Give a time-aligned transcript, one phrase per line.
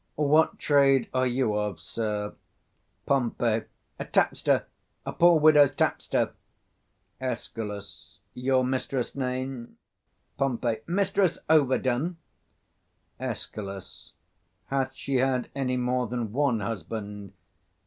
[0.15, 2.33] What trade are you of, sir?
[3.05, 3.35] Pom.
[3.39, 3.63] A
[3.99, 4.65] tapster;
[5.05, 6.33] a poor widow's tapster.
[7.21, 8.09] Escal.
[8.33, 9.77] Your mistress' name?
[10.39, 10.59] Pom.
[10.87, 12.17] Mistress Overdone.
[13.19, 14.11] Escal.
[14.69, 17.33] Hath she had any more than one husband?